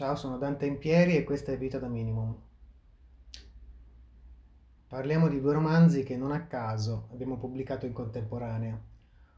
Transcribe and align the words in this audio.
Ciao, 0.00 0.16
sono 0.16 0.38
Dante 0.38 0.64
Impieri 0.64 1.14
e 1.14 1.24
questa 1.24 1.52
è 1.52 1.58
Vita 1.58 1.78
da 1.78 1.86
Minimum. 1.86 2.34
Parliamo 4.88 5.28
di 5.28 5.42
due 5.42 5.52
romanzi 5.52 6.04
che 6.04 6.16
non 6.16 6.32
a 6.32 6.46
caso 6.46 7.08
abbiamo 7.12 7.36
pubblicato 7.36 7.84
in 7.84 7.92
contemporanea. 7.92 8.80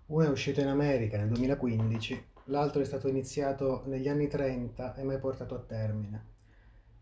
Uno 0.07 0.25
è 0.25 0.29
uscito 0.29 0.61
in 0.61 0.69
America 0.69 1.17
nel 1.17 1.31
2015, 1.31 2.27
l'altro 2.45 2.81
è 2.81 2.85
stato 2.85 3.09
iniziato 3.09 3.83
negli 3.87 4.07
anni 4.07 4.29
30 4.29 4.95
e 4.95 5.03
mai 5.03 5.19
portato 5.19 5.57
a 5.57 5.65
termine. 5.67 6.27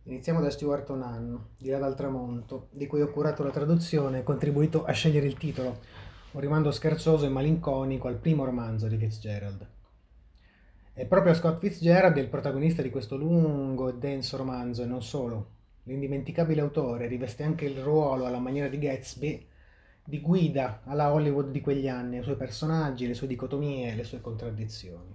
Iniziamo 0.05 0.41
da 0.41 0.49
Stuart 0.49 0.89
Onan, 0.89 1.49
di 1.59 1.69
Là 1.69 1.77
dal 1.77 1.95
tramonto, 1.95 2.69
di 2.71 2.87
cui 2.87 3.03
ho 3.03 3.11
curato 3.11 3.43
la 3.43 3.51
traduzione 3.51 4.21
e 4.21 4.23
contribuito 4.23 4.87
a 4.87 4.93
scegliere 4.93 5.27
il 5.27 5.37
titolo, 5.37 5.81
un 6.31 6.41
rimando 6.41 6.71
scherzoso 6.71 7.27
e 7.27 7.29
malinconico 7.29 8.09
al 8.09 8.17
primo 8.17 8.47
romanzo 8.47 8.89
di 8.89 8.97
Fitzgerald. 8.97 9.80
E 10.93 11.07
proprio 11.07 11.35
Scott 11.35 11.61
Fitzgerald 11.61 12.17
è 12.17 12.21
il 12.21 12.29
protagonista 12.29 12.83
di 12.83 12.91
questo 12.91 13.17
lungo 13.17 13.89
e 13.89 13.95
denso 13.95 14.37
romanzo 14.37 14.83
e 14.83 14.87
non 14.87 15.03
solo. 15.03 15.59
L'indimenticabile 15.85 16.61
autore 16.61 17.07
riveste 17.07 17.43
anche 17.43 17.65
il 17.65 17.81
ruolo 17.81 18.27
alla 18.27 18.39
maniera 18.39 18.69
di 18.69 18.79
Gatsby 18.79 19.49
di 20.05 20.21
guida 20.21 20.81
alla 20.85 21.13
Hollywood 21.13 21.51
di 21.51 21.61
quegli 21.61 21.87
anni, 21.87 22.19
i 22.19 22.23
suoi 22.23 22.37
personaggi, 22.37 23.07
le 23.07 23.15
sue 23.15 23.29
dicotomie, 23.29 23.95
le 23.95 24.05
sue 24.05 24.21
contraddizioni. 24.21 25.15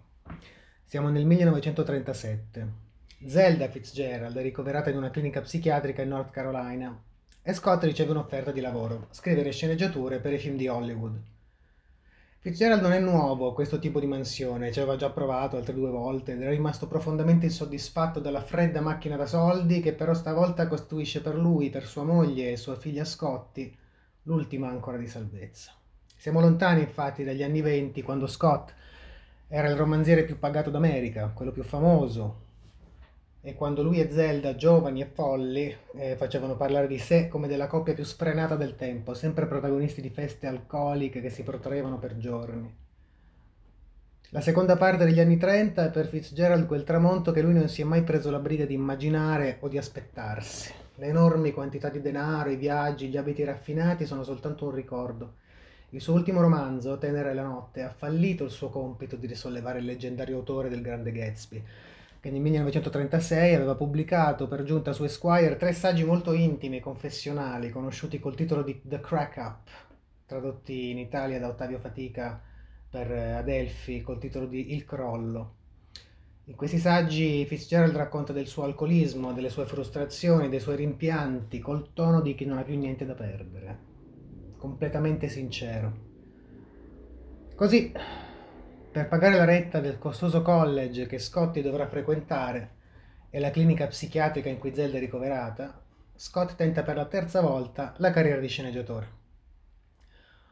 Siamo 0.83 1.09
nel 1.09 1.25
1937. 1.25 2.83
Zelda 3.25 3.67
Fitzgerald 3.67 4.37
è 4.37 4.41
ricoverata 4.41 4.89
in 4.89 4.97
una 4.97 5.09
clinica 5.09 5.41
psichiatrica 5.41 6.01
in 6.01 6.09
North 6.09 6.31
Carolina 6.31 6.97
e 7.41 7.53
Scott 7.53 7.83
riceve 7.83 8.11
un'offerta 8.11 8.51
di 8.51 8.61
lavoro, 8.61 9.07
scrivere 9.11 9.51
sceneggiature 9.51 10.19
per 10.19 10.33
i 10.33 10.39
film 10.39 10.55
di 10.55 10.67
Hollywood. 10.67 11.19
Fitzgerald 12.45 12.83
non 12.83 12.91
è 12.91 12.99
nuovo 12.99 13.53
questo 13.53 13.79
tipo 13.79 13.99
di 13.99 14.05
mansione, 14.05 14.71
ci 14.71 14.79
aveva 14.79 14.97
già 14.97 15.09
provato 15.09 15.57
altre 15.57 15.73
due 15.73 15.89
volte 15.89 16.33
ed 16.33 16.43
era 16.43 16.51
rimasto 16.51 16.85
profondamente 16.85 17.47
insoddisfatto 17.47 18.19
dalla 18.19 18.39
fredda 18.39 18.81
macchina 18.81 19.15
da 19.15 19.25
soldi 19.25 19.81
che 19.81 19.93
però 19.93 20.13
stavolta 20.13 20.67
costituisce 20.67 21.23
per 21.23 21.33
lui, 21.33 21.71
per 21.71 21.87
sua 21.87 22.03
moglie 22.03 22.51
e 22.51 22.55
sua 22.55 22.75
figlia 22.75 23.03
Scotty 23.03 23.75
l'ultima 24.25 24.69
ancora 24.69 24.97
di 24.97 25.07
salvezza. 25.07 25.71
Siamo 26.15 26.39
lontani 26.39 26.81
infatti 26.81 27.23
dagli 27.23 27.41
anni 27.41 27.61
venti 27.61 28.03
quando 28.03 28.27
Scott 28.27 28.75
era 29.47 29.67
il 29.67 29.75
romanziere 29.75 30.23
più 30.23 30.37
pagato 30.37 30.69
d'America, 30.69 31.31
quello 31.33 31.51
più 31.51 31.63
famoso, 31.63 32.44
e 33.47 33.53
quando 33.53 33.83
lui 33.83 33.99
e 33.99 34.09
Zelda, 34.09 34.55
giovani 34.55 35.01
e 35.01 35.05
folli, 35.13 35.71
eh, 35.97 36.15
facevano 36.15 36.55
parlare 36.55 36.87
di 36.87 36.97
sé 36.97 37.27
come 37.27 37.47
della 37.47 37.67
coppia 37.67 37.93
più 37.93 38.03
sfrenata 38.03 38.55
del 38.55 38.75
tempo, 38.75 39.13
sempre 39.13 39.45
protagonisti 39.45 40.01
di 40.01 40.09
feste 40.09 40.47
alcoliche 40.47 41.21
che 41.21 41.29
si 41.29 41.43
protraevano 41.43 41.99
per 41.99 42.17
giorni. 42.17 42.75
La 44.29 44.41
seconda 44.41 44.77
parte 44.77 45.05
degli 45.05 45.19
anni 45.19 45.37
30 45.37 45.85
è 45.85 45.91
per 45.91 46.07
Fitzgerald 46.07 46.65
quel 46.65 46.83
tramonto 46.83 47.31
che 47.31 47.43
lui 47.43 47.53
non 47.53 47.69
si 47.69 47.81
è 47.81 47.85
mai 47.85 48.01
preso 48.01 48.31
la 48.31 48.39
briga 48.39 48.65
di 48.65 48.73
immaginare 48.73 49.57
o 49.59 49.67
di 49.67 49.77
aspettarsi. 49.77 50.73
Le 50.95 51.05
enormi 51.05 51.51
quantità 51.51 51.89
di 51.89 52.01
denaro, 52.01 52.49
i 52.49 52.55
viaggi, 52.55 53.09
gli 53.09 53.17
abiti 53.17 53.43
raffinati 53.43 54.07
sono 54.07 54.23
soltanto 54.23 54.65
un 54.65 54.71
ricordo. 54.71 55.33
Il 55.89 56.01
suo 56.01 56.15
ultimo 56.15 56.41
romanzo, 56.41 56.97
Tenere 56.97 57.35
la 57.35 57.43
notte, 57.43 57.83
ha 57.83 57.93
fallito 57.95 58.43
il 58.43 58.49
suo 58.49 58.69
compito 58.69 59.15
di 59.15 59.27
risollevare 59.27 59.77
il 59.77 59.85
leggendario 59.85 60.37
autore 60.37 60.67
del 60.67 60.81
grande 60.81 61.11
Gatsby 61.11 61.63
che 62.25 62.31
nel 62.31 62.41
1936 62.41 63.53
aveva 63.53 63.75
pubblicato 63.75 64.47
per 64.47 64.63
giunta 64.63 64.93
su 64.93 65.03
Esquire 65.03 65.57
tre 65.57 65.73
saggi 65.73 66.03
molto 66.03 66.33
intimi 66.33 66.77
e 66.77 66.79
confessionali, 66.79 67.69
conosciuti 67.69 68.19
col 68.19 68.33
titolo 68.33 68.63
di 68.63 68.81
The 68.83 68.99
Crack 68.99 69.35
Up, 69.37 69.69
tradotti 70.25 70.89
in 70.89 70.97
Italia 70.97 71.37
da 71.37 71.49
Ottavio 71.49 71.77
Fatica 71.77 72.41
per 72.89 73.11
Adelphi 73.11 74.01
col 74.01 74.17
titolo 74.17 74.47
di 74.47 74.73
Il 74.73 74.85
crollo. 74.85 75.53
In 76.45 76.55
questi 76.55 76.79
saggi 76.79 77.45
Fitzgerald 77.45 77.95
racconta 77.95 78.33
del 78.33 78.47
suo 78.47 78.63
alcolismo, 78.63 79.31
delle 79.31 79.49
sue 79.49 79.67
frustrazioni, 79.67 80.49
dei 80.49 80.59
suoi 80.59 80.77
rimpianti, 80.77 81.59
col 81.59 81.93
tono 81.93 82.21
di 82.21 82.33
chi 82.33 82.45
non 82.45 82.57
ha 82.57 82.63
più 82.63 82.75
niente 82.75 83.05
da 83.05 83.13
perdere. 83.13 83.77
Completamente 84.57 85.29
sincero. 85.29 85.93
Così 87.53 87.93
per 88.95 89.09
pagare 89.09 89.35
la 89.35 89.43
retta 89.43 89.81
del 89.81 89.97
costoso 89.97 90.41
college 90.41 91.05
che 91.05 91.19
Scotty 91.19 91.61
dovrà 91.61 91.85
frequentare 91.85 92.69
e 93.29 93.39
la 93.41 93.51
clinica 93.51 93.87
psichiatrica 93.87 94.47
in 94.47 94.57
cui 94.57 94.73
Zelda 94.73 94.95
è 94.95 94.99
ricoverata, 95.01 95.81
Scott 96.15 96.55
tenta 96.55 96.81
per 96.81 96.95
la 96.95 97.03
terza 97.03 97.41
volta 97.41 97.93
la 97.97 98.11
carriera 98.11 98.39
di 98.39 98.47
sceneggiatore. 98.47 99.07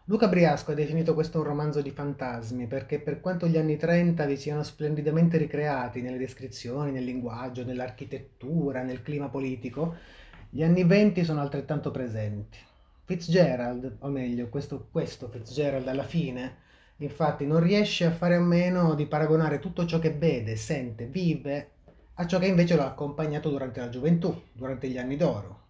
Luca 0.07 0.27
Briasco 0.27 0.71
ha 0.71 0.75
definito 0.75 1.13
questo 1.13 1.37
un 1.37 1.45
romanzo 1.45 1.81
di 1.81 1.91
fantasmi 1.91 2.67
perché 2.67 2.99
per 2.99 3.21
quanto 3.21 3.47
gli 3.47 3.55
anni 3.55 3.77
30 3.77 4.25
vi 4.25 4.35
siano 4.35 4.61
splendidamente 4.61 5.37
ricreati 5.37 6.01
nelle 6.01 6.17
descrizioni, 6.17 6.91
nel 6.91 7.05
linguaggio, 7.05 7.63
nell'architettura, 7.63 8.83
nel 8.83 9.03
clima 9.03 9.29
politico, 9.29 9.95
gli 10.49 10.63
anni 10.63 10.83
20 10.83 11.23
sono 11.23 11.39
altrettanto 11.39 11.91
presenti. 11.91 12.57
Fitzgerald, 13.05 13.99
o 13.99 14.09
meglio, 14.09 14.49
questo, 14.49 14.89
questo 14.91 15.29
Fitzgerald 15.29 15.87
alla 15.87 16.03
fine, 16.03 16.71
Infatti 17.03 17.45
non 17.45 17.59
riesce 17.59 18.05
a 18.05 18.11
fare 18.11 18.35
a 18.35 18.39
meno 18.39 18.95
di 18.95 19.05
paragonare 19.05 19.59
tutto 19.59 19.85
ciò 19.85 19.99
che 19.99 20.11
vede, 20.11 20.55
sente, 20.55 21.05
vive 21.05 21.71
a 22.13 22.25
ciò 22.25 22.39
che 22.39 22.45
invece 22.45 22.77
lo 22.77 22.83
ha 22.83 22.87
accompagnato 22.87 23.49
durante 23.49 23.81
la 23.81 23.89
gioventù, 23.89 24.41
durante 24.53 24.87
gli 24.87 24.97
anni 24.97 25.17
d'oro. 25.17 25.61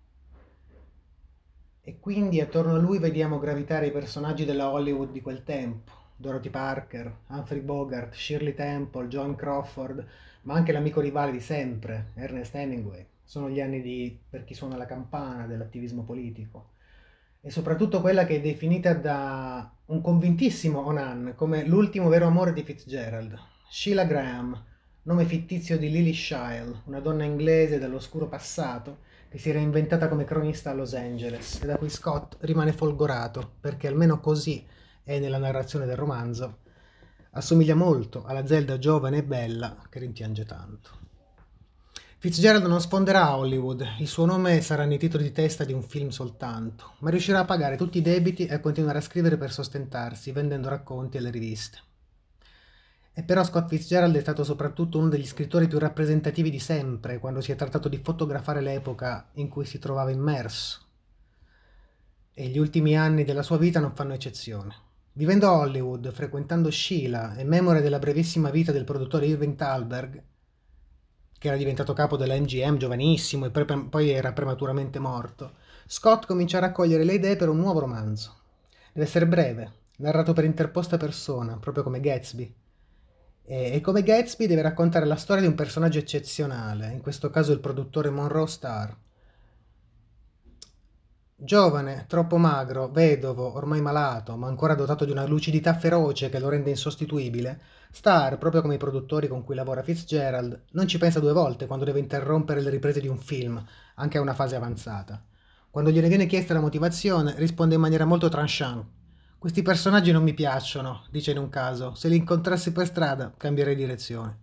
E 1.81 1.99
quindi 1.99 2.39
attorno 2.39 2.75
a 2.75 2.77
lui 2.77 2.99
vediamo 2.99 3.39
gravitare 3.39 3.87
i 3.87 3.91
personaggi 3.91 4.45
della 4.45 4.69
Hollywood 4.69 5.11
di 5.11 5.21
quel 5.21 5.43
tempo. 5.43 5.91
Dorothy 6.15 6.49
Parker, 6.51 7.11
Humphrey 7.29 7.61
Bogart, 7.61 8.13
Shirley 8.13 8.53
Temple, 8.53 9.07
John 9.07 9.35
Crawford, 9.35 10.05
ma 10.43 10.53
anche 10.53 10.71
l'amico 10.71 11.01
rivale 11.01 11.31
di 11.31 11.39
sempre, 11.39 12.11
Ernest 12.13 12.53
Hemingway. 12.53 13.07
Sono 13.23 13.49
gli 13.49 13.59
anni 13.59 13.81
di, 13.81 14.19
per 14.29 14.43
chi 14.43 14.53
suona 14.53 14.77
la 14.77 14.85
campana, 14.85 15.47
dell'attivismo 15.47 16.03
politico 16.03 16.73
e 17.45 17.51
soprattutto 17.51 17.99
quella 17.99 18.25
che 18.25 18.37
è 18.37 18.41
definita 18.41 18.93
da 18.93 19.69
un 19.87 19.99
convintissimo 19.99 20.79
Onan 20.85 21.33
come 21.35 21.65
l'ultimo 21.65 22.07
vero 22.07 22.25
amore 22.25 22.53
di 22.53 22.63
Fitzgerald, 22.63 23.37
Sheila 23.69 24.05
Graham, 24.05 24.57
nome 25.03 25.25
fittizio 25.25 25.77
di 25.77 25.91
Lily 25.91 26.13
Shile, 26.13 26.83
una 26.85 27.01
donna 27.01 27.25
inglese 27.25 27.79
dall'oscuro 27.79 28.29
passato 28.29 28.99
che 29.27 29.37
si 29.37 29.49
era 29.49 29.59
inventata 29.59 30.07
come 30.07 30.23
cronista 30.23 30.69
a 30.69 30.73
Los 30.73 30.93
Angeles 30.93 31.59
e 31.61 31.65
da 31.65 31.75
cui 31.75 31.89
Scott 31.89 32.37
rimane 32.41 32.71
folgorato, 32.71 33.55
perché 33.59 33.87
almeno 33.87 34.21
così 34.21 34.65
è 35.03 35.19
nella 35.19 35.37
narrazione 35.37 35.85
del 35.85 35.97
romanzo, 35.97 36.59
assomiglia 37.31 37.75
molto 37.75 38.23
alla 38.23 38.45
Zelda 38.45 38.77
giovane 38.77 39.17
e 39.17 39.23
bella 39.23 39.81
che 39.89 39.99
rimpiange 39.99 40.45
tanto. 40.45 41.02
Fitzgerald 42.23 42.65
non 42.67 42.79
sfonderà 42.79 43.25
a 43.25 43.37
Hollywood, 43.37 43.85
il 43.99 44.07
suo 44.07 44.23
nome 44.23 44.61
sarà 44.61 44.85
nei 44.85 44.97
titoli 44.97 45.25
di 45.25 45.33
testa 45.33 45.65
di 45.65 45.73
un 45.73 45.83
film 45.83 46.07
soltanto, 46.07 46.93
ma 46.99 47.09
riuscirà 47.09 47.39
a 47.39 47.43
pagare 47.43 47.75
tutti 47.75 47.97
i 47.97 48.01
debiti 48.01 48.45
e 48.45 48.53
a 48.53 48.61
continuare 48.61 48.99
a 48.99 49.01
scrivere 49.01 49.35
per 49.35 49.51
sostentarsi, 49.51 50.31
vendendo 50.31 50.69
racconti 50.69 51.17
alle 51.17 51.31
riviste. 51.31 51.79
E 53.11 53.23
però 53.23 53.43
Scott 53.43 53.67
Fitzgerald 53.67 54.15
è 54.15 54.21
stato 54.21 54.45
soprattutto 54.45 54.99
uno 54.99 55.09
degli 55.09 55.25
scrittori 55.25 55.67
più 55.67 55.79
rappresentativi 55.79 56.49
di 56.49 56.59
sempre 56.59 57.19
quando 57.19 57.41
si 57.41 57.51
è 57.51 57.55
trattato 57.55 57.89
di 57.89 57.99
fotografare 58.01 58.61
l'epoca 58.61 59.31
in 59.33 59.49
cui 59.49 59.65
si 59.65 59.77
trovava 59.77 60.09
immerso. 60.09 60.79
E 62.33 62.47
gli 62.47 62.57
ultimi 62.57 62.97
anni 62.97 63.25
della 63.25 63.43
sua 63.43 63.57
vita 63.57 63.81
non 63.81 63.95
fanno 63.95 64.13
eccezione. 64.13 64.73
Vivendo 65.11 65.47
a 65.47 65.57
Hollywood, 65.57 66.09
frequentando 66.13 66.71
Sheila 66.71 67.35
e 67.35 67.43
memore 67.43 67.81
della 67.81 67.99
brevissima 67.99 68.49
vita 68.49 68.71
del 68.71 68.85
produttore 68.85 69.25
Irving 69.25 69.57
Thalberg, 69.57 70.23
che 71.43 71.49
era 71.49 71.57
diventato 71.57 71.91
capo 71.91 72.15
della 72.15 72.39
MGM 72.39 72.77
giovanissimo 72.77 73.45
e 73.45 73.49
poi 73.49 74.09
era 74.11 74.31
prematuramente 74.31 74.97
morto, 74.97 75.55
Scott 75.85 76.25
comincia 76.25 76.55
a 76.55 76.61
raccogliere 76.61 77.03
le 77.03 77.15
idee 77.15 77.35
per 77.35 77.49
un 77.49 77.57
nuovo 77.57 77.81
romanzo. 77.81 78.33
Deve 78.93 79.05
essere 79.05 79.27
breve, 79.27 79.71
narrato 79.97 80.31
per 80.31 80.45
interposta 80.45 80.95
persona, 80.95 81.57
proprio 81.57 81.83
come 81.83 81.99
Gatsby. 81.99 82.55
E, 83.43 83.81
come 83.81 84.03
Gatsby 84.03 84.47
deve 84.47 84.61
raccontare 84.61 85.05
la 85.05 85.17
storia 85.17 85.41
di 85.41 85.49
un 85.49 85.55
personaggio 85.55 85.99
eccezionale, 85.99 86.93
in 86.93 87.01
questo 87.01 87.29
caso 87.29 87.51
il 87.51 87.59
produttore 87.59 88.09
Monroe 88.09 88.47
Starr, 88.47 88.93
Giovane, 91.35 92.05
troppo 92.07 92.37
magro, 92.37 92.89
vedovo, 92.89 93.55
ormai 93.55 93.81
malato, 93.81 94.35
ma 94.37 94.47
ancora 94.47 94.75
dotato 94.75 95.03
di 95.03 95.11
una 95.11 95.25
lucidità 95.25 95.73
feroce 95.73 96.29
che 96.29 96.39
lo 96.39 96.49
rende 96.49 96.69
insostituibile, 96.69 97.59
Star, 97.95 98.39
proprio 98.39 98.61
come 98.61 98.73
i 98.73 98.79
produttori 98.79 99.27
con 99.27 99.43
cui 99.43 99.53
lavora 99.53 99.83
Fitzgerald, 99.83 100.63
non 100.71 100.87
ci 100.87 100.97
pensa 100.97 101.19
due 101.19 101.31
volte 101.31 101.67
quando 101.67 101.85
deve 101.85 101.99
interrompere 101.99 102.59
le 102.59 102.71
riprese 102.71 102.99
di 102.99 103.07
un 103.07 103.19
film, 103.19 103.63
anche 103.95 104.17
a 104.17 104.21
una 104.21 104.33
fase 104.33 104.55
avanzata. 104.55 105.23
Quando 105.69 105.91
gliene 105.91 106.07
viene 106.07 106.25
chiesta 106.25 106.55
la 106.55 106.59
motivazione, 106.59 107.35
risponde 107.37 107.75
in 107.75 107.81
maniera 107.81 108.05
molto 108.05 108.29
tranchant. 108.29 108.83
Questi 109.37 109.61
personaggi 109.61 110.11
non 110.11 110.23
mi 110.23 110.33
piacciono, 110.33 111.05
dice 111.11 111.31
in 111.31 111.37
un 111.37 111.49
caso. 111.49 111.93
Se 111.93 112.07
li 112.07 112.15
incontrassi 112.15 112.71
per 112.71 112.87
strada, 112.87 113.31
cambierei 113.37 113.75
direzione. 113.75 114.39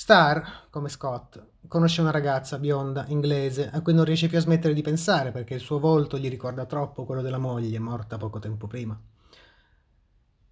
Star, 0.00 0.68
come 0.70 0.88
Scott, 0.88 1.44
conosce 1.66 2.00
una 2.00 2.12
ragazza 2.12 2.56
bionda, 2.60 3.04
inglese, 3.08 3.68
a 3.68 3.82
cui 3.82 3.92
non 3.92 4.04
riesce 4.04 4.28
più 4.28 4.38
a 4.38 4.40
smettere 4.40 4.72
di 4.72 4.80
pensare 4.80 5.32
perché 5.32 5.54
il 5.54 5.60
suo 5.60 5.80
volto 5.80 6.18
gli 6.18 6.28
ricorda 6.28 6.66
troppo 6.66 7.04
quello 7.04 7.20
della 7.20 7.36
moglie, 7.36 7.80
morta 7.80 8.16
poco 8.16 8.38
tempo 8.38 8.68
prima. 8.68 8.96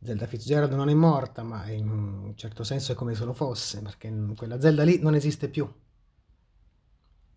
Zelda 0.03 0.27
Fitzgerald 0.27 0.73
non 0.73 0.89
è 0.89 0.95
morta, 0.95 1.45
ma 1.45 1.71
in 1.71 1.89
un 1.89 2.33
certo 2.35 2.65
senso 2.65 2.91
è 2.91 2.97
come 2.97 3.15
se 3.15 3.25
lo 3.25 3.33
fosse, 3.33 3.83
perché 3.83 4.13
quella 4.37 4.61
Zelda 4.61 4.83
lì 4.83 4.99
non 5.01 5.15
esiste 5.15 5.49
più. 5.49 5.73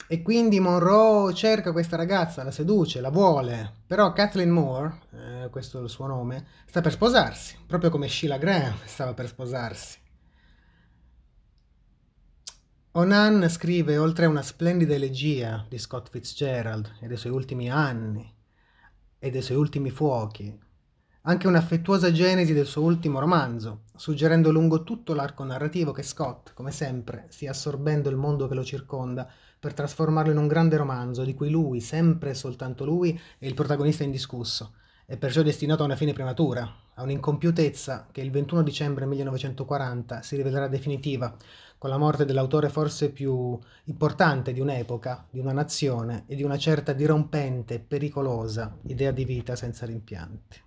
E 0.08 0.22
quindi 0.24 0.60
Monroe 0.60 1.36
cerca 1.36 1.72
questa 1.72 1.96
ragazza, 1.96 2.44
la 2.44 2.50
seduce, 2.50 3.02
la 3.02 3.12
vuole, 3.12 3.72
però 3.86 4.14
Kathleen 4.14 4.50
Moore, 4.50 5.00
eh, 5.12 5.50
questo 5.52 5.80
è 5.80 5.84
il 5.84 5.90
suo 5.90 6.08
nome, 6.08 6.48
sta 6.66 6.82
per 6.82 6.92
sposarsi, 6.92 7.56
proprio 7.68 7.92
come 7.92 8.08
Sheila 8.08 8.40
Graham 8.40 8.78
stava 8.86 9.14
per 9.14 9.28
sposarsi. 9.28 10.08
Onan 12.94 13.48
scrive, 13.50 14.00
oltre 14.00 14.26
a 14.26 14.30
una 14.30 14.42
splendida 14.42 14.96
elegia 14.96 15.64
di 15.70 15.78
Scott 15.78 16.10
Fitzgerald 16.10 16.94
e 17.02 17.06
dei 17.08 17.18
suoi 17.18 17.32
ultimi 17.32 17.70
anni 17.70 18.28
e 19.20 19.30
dei 19.30 19.44
suoi 19.44 19.58
ultimi 19.58 19.92
fuochi, 19.92 20.60
anche 21.22 21.48
un'affettuosa 21.48 22.12
genesi 22.12 22.52
del 22.52 22.66
suo 22.66 22.82
ultimo 22.82 23.20
romanzo, 23.20 23.84
suggerendo 23.96 24.50
lungo 24.50 24.84
tutto 24.84 25.14
l'arco 25.14 25.44
narrativo 25.44 25.92
che 25.92 26.02
Scott, 26.02 26.54
come 26.56 26.72
sempre, 26.72 27.28
stia 27.30 27.52
assorbendo 27.52 28.10
il 28.10 28.16
mondo 28.16 28.48
che 28.48 28.56
lo 28.56 28.64
circonda 28.64 29.30
per 29.60 29.74
trasformarlo 29.74 30.32
in 30.32 30.40
un 30.40 30.48
grande 30.48 30.76
romanzo 30.76 31.24
di 31.24 31.36
cui 31.36 31.52
lui, 31.52 31.82
sempre 31.82 32.32
e 32.32 32.34
soltanto 32.34 32.86
lui, 32.86 33.18
è 33.38 33.46
il 33.46 33.54
protagonista 33.54 34.04
indiscusso, 34.04 34.74
e 35.12 35.18
perciò 35.18 35.42
destinato 35.42 35.82
a 35.82 35.86
una 35.86 35.96
fine 35.96 36.14
prematura, 36.14 36.72
a 36.94 37.02
un'incompiutezza 37.02 38.10
che 38.12 38.22
il 38.22 38.30
21 38.30 38.62
dicembre 38.62 39.08
1940 39.08 40.22
si 40.22 40.36
rivelerà 40.36 40.68
definitiva, 40.68 41.36
con 41.80 41.90
la 41.90 41.98
morte 41.98 42.26
dell'autore 42.26 42.70
forse 42.70 43.10
più 43.10 43.58
importante 43.86 44.54
di 44.54 44.60
un'epoca, 44.60 45.26
di 45.32 45.40
una 45.40 45.52
nazione 45.52 46.26
e 46.28 46.36
di 46.36 46.44
una 46.44 46.60
certa 46.60 46.94
dirompente 46.94 47.80
pericolosa 47.80 48.78
idea 48.84 49.10
di 49.10 49.26
vita 49.26 49.56
senza 49.56 49.88
rimpianti. 49.88 50.62